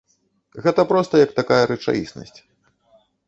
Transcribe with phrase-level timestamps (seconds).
[0.67, 2.39] Гэта проста як такая рэчаіснасць.